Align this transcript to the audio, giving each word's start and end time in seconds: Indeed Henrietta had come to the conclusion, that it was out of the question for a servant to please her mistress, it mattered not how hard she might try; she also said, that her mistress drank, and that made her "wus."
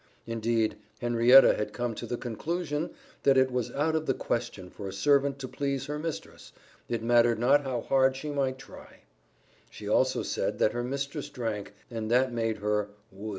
Indeed 0.25 0.77
Henrietta 0.99 1.53
had 1.53 1.73
come 1.73 1.93
to 1.93 2.07
the 2.07 2.17
conclusion, 2.17 2.89
that 3.21 3.37
it 3.37 3.51
was 3.51 3.69
out 3.73 3.95
of 3.95 4.07
the 4.07 4.15
question 4.15 4.71
for 4.71 4.87
a 4.87 4.91
servant 4.91 5.37
to 5.37 5.47
please 5.47 5.85
her 5.85 5.99
mistress, 5.99 6.51
it 6.89 7.03
mattered 7.03 7.37
not 7.37 7.61
how 7.65 7.81
hard 7.81 8.15
she 8.15 8.31
might 8.31 8.57
try; 8.57 9.01
she 9.69 9.87
also 9.87 10.23
said, 10.23 10.57
that 10.57 10.73
her 10.73 10.83
mistress 10.83 11.29
drank, 11.29 11.75
and 11.91 12.09
that 12.09 12.33
made 12.33 12.57
her 12.57 12.87
"wus." 13.11 13.29